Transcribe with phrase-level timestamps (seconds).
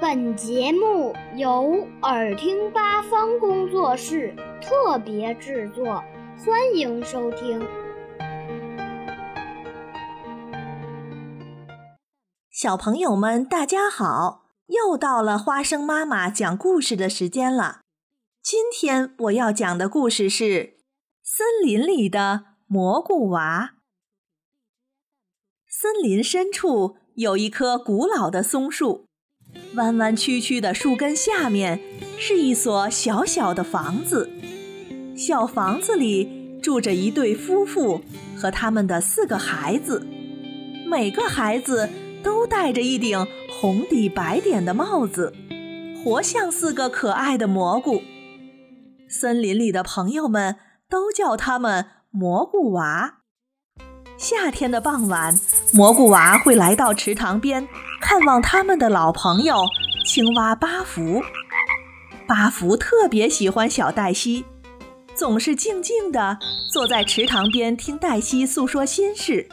[0.00, 6.02] 本节目由耳听八方工作室特别制作，
[6.38, 7.60] 欢迎收听。
[12.50, 14.46] 小朋友们，大家好！
[14.68, 17.80] 又到了花生妈妈讲故事的时间了。
[18.42, 20.44] 今天我要讲的故事是
[21.22, 23.74] 《森林里的蘑菇娃》。
[25.68, 29.09] 森林深处有一棵古老的松树。
[29.74, 31.80] 弯弯曲曲的树根下面
[32.18, 34.30] 是一所小小的房子，
[35.16, 38.02] 小房子里住着一对夫妇
[38.36, 40.06] 和他们的四个孩子，
[40.86, 41.88] 每个孩子
[42.22, 43.26] 都戴着一顶
[43.60, 45.32] 红底白点的帽子，
[46.02, 48.02] 活像四个可爱的蘑菇。
[49.08, 50.56] 森林里的朋友们
[50.88, 53.18] 都叫他们蘑菇娃。
[54.16, 55.34] 夏天的傍晚，
[55.72, 57.66] 蘑菇娃会来到池塘边。
[58.00, 59.62] 看望他们的老朋友
[60.04, 61.22] 青蛙巴福，
[62.26, 64.44] 巴福特别喜欢小黛西，
[65.14, 66.38] 总是静静地
[66.72, 69.48] 坐在池塘边听黛西诉说心事。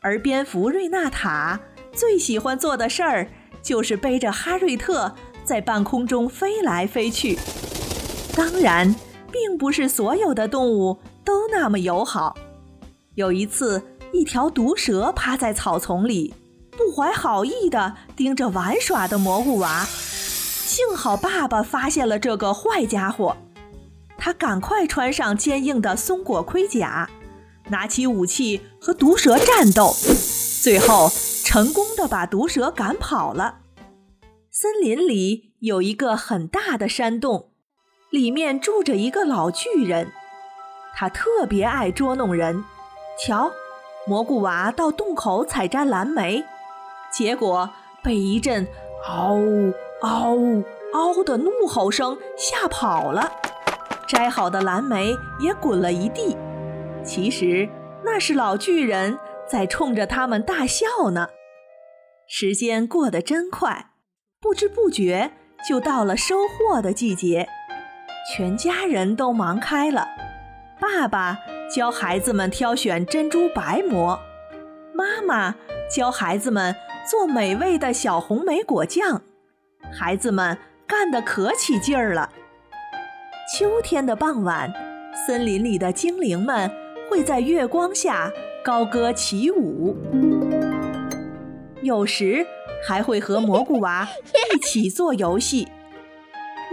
[0.00, 1.60] 而蝙蝠瑞纳塔
[1.92, 3.28] 最喜欢做的事儿
[3.60, 5.12] 就是背着哈瑞特
[5.44, 7.36] 在半空中飞来飞去。
[8.36, 8.94] 当然，
[9.32, 12.36] 并不是所有的动物都那么友好。
[13.16, 16.32] 有一次，一条毒蛇趴在草丛里。
[16.76, 23.36] 不怀好意地盯着玩耍的蘑菇娃，幸好爸爸发现了这个坏家伙，
[24.18, 27.08] 他赶快穿上坚硬的松果盔甲，
[27.68, 29.94] 拿起武器和毒蛇战斗，
[30.62, 31.10] 最后
[31.44, 33.58] 成功的把毒蛇赶跑了。
[34.50, 37.50] 森林里有一个很大的山洞，
[38.10, 40.12] 里面住着一个老巨人，
[40.94, 42.64] 他特别爱捉弄人。
[43.18, 43.50] 瞧，
[44.06, 46.44] 蘑菇娃到洞口采摘蓝莓。
[47.16, 47.70] 结果
[48.02, 48.66] 被一阵
[49.08, 49.72] “嗷呜
[50.02, 53.32] 嗷呜嗷”的怒吼声吓跑了，
[54.06, 56.36] 摘好的蓝莓也滚了一地。
[57.02, 57.66] 其实
[58.04, 59.18] 那是老巨人
[59.48, 61.28] 在冲着他们大笑呢。
[62.28, 63.92] 时间过得真快，
[64.38, 65.32] 不知不觉
[65.66, 67.48] 就到了收获的季节，
[68.30, 70.06] 全家人都忙开了。
[70.78, 71.38] 爸爸
[71.74, 74.20] 教孩子们挑选珍珠白蘑，
[74.92, 75.54] 妈妈
[75.90, 76.76] 教孩子们。
[77.08, 79.22] 做美味的小红莓果酱，
[79.92, 80.58] 孩子们
[80.88, 82.28] 干得可起劲儿了。
[83.56, 84.72] 秋天的傍晚，
[85.24, 86.68] 森林里的精灵们
[87.08, 88.32] 会在月光下
[88.64, 89.96] 高歌起舞，
[91.80, 92.44] 有时
[92.84, 94.08] 还会和蘑菇娃
[94.52, 95.68] 一起做游戏。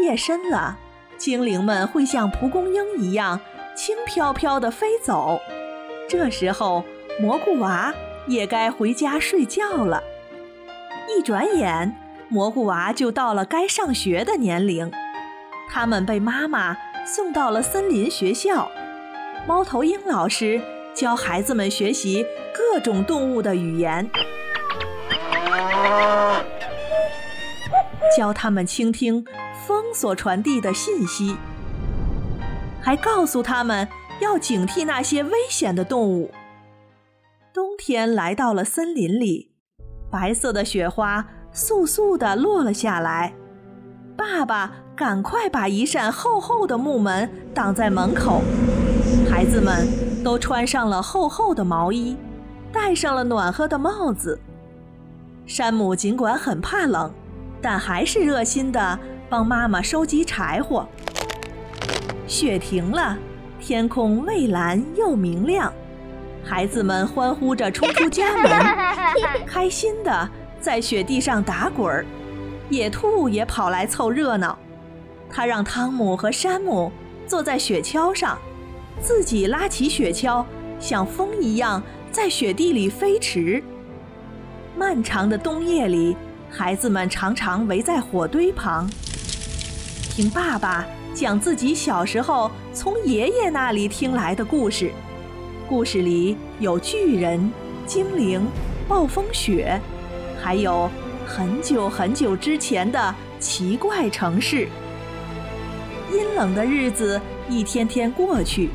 [0.01, 0.79] 夜深了，
[1.16, 3.39] 精灵们会像蒲公英一样
[3.75, 5.39] 轻飘飘地飞走，
[6.09, 6.83] 这时候
[7.22, 7.93] 蘑菇娃
[8.25, 10.01] 也该回家睡觉了。
[11.08, 11.96] 一转眼，
[12.30, 14.91] 蘑菇娃就到了该上学的年龄。
[15.69, 18.69] 他们被妈妈送到了森林学校。
[19.47, 20.62] 猫头鹰老师
[20.94, 24.09] 教孩子们学习各种动物的语言，
[28.18, 29.25] 教他们倾听
[29.68, 31.35] 风所传递的信息，
[32.81, 33.88] 还告诉他们
[34.22, 36.31] 要警惕那些危险的动物。
[37.53, 39.53] 冬天来到了森林里。
[40.13, 43.34] 白色的雪花簌簌地落了下来，
[44.16, 48.44] 爸爸赶快把一扇厚厚的木门挡在门口。
[49.28, 49.88] 孩子们
[50.23, 52.16] 都穿上了厚厚的毛衣，
[52.72, 54.40] 戴上了暖和的帽子。
[55.47, 57.12] 山姆尽管很怕冷，
[57.59, 60.88] 但还是热心地帮妈妈收集柴火。
[62.28, 63.18] 雪停了，
[63.59, 65.73] 天空蔚蓝又明亮。
[66.43, 68.51] 孩子们欢呼着冲出家门，
[69.47, 72.05] 开心的在雪地上打滚儿。
[72.69, 74.57] 野兔也跑来凑热闹，
[75.29, 76.91] 他让汤姆和山姆
[77.25, 78.37] 坐在雪橇上，
[78.99, 80.43] 自己拉起雪橇，
[80.79, 81.81] 像风一样
[82.11, 83.63] 在雪地里飞驰。
[84.75, 86.17] 漫长的冬夜里，
[86.49, 88.89] 孩子们常常围在火堆旁，
[90.09, 94.91] 听爸爸讲自己小时候从爷爷那里听来的故事。
[95.67, 97.51] 故事里有巨人、
[97.85, 98.45] 精灵、
[98.87, 99.79] 暴风雪，
[100.41, 100.89] 还有
[101.25, 104.67] 很久很久之前的奇怪城市。
[106.11, 107.19] 阴冷的日子
[107.49, 108.69] 一天天过去，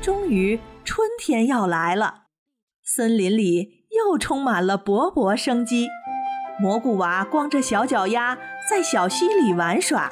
[0.00, 2.26] 终于春天要来了。
[2.82, 5.88] 森林里又充满了勃勃生机。
[6.60, 8.36] 蘑菇娃光着小脚丫
[8.68, 10.10] 在小溪里玩耍，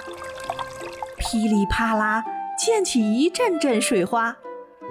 [1.18, 2.24] 噼里啪啦
[2.58, 4.36] 溅起一阵阵水花。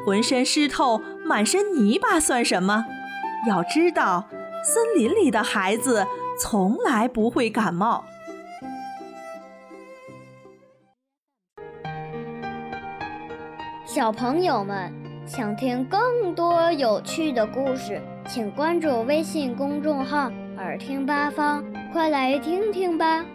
[0.06, 2.85] 浑身湿透、满身泥巴算什么？
[3.47, 4.27] 要知道
[4.63, 6.06] 森林里的孩子
[6.39, 8.06] 从来不会感冒。
[13.85, 14.91] 小朋友们
[15.25, 23.25] 想听更多有趣的故事请关注微信公众号耳听八方快来听听吧。